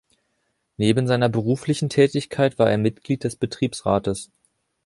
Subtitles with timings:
[0.77, 4.31] Neben seiner beruflichen Tätigkeit war er Mitglied des Betriebsrates.